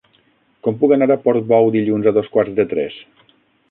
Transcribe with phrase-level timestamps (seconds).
[0.67, 3.03] Com puc anar a Portbou dilluns a dos quarts de tres?